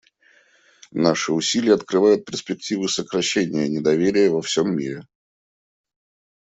[0.93, 5.03] Наши усилия открывают перспективы сокращения недоверия во всем мире.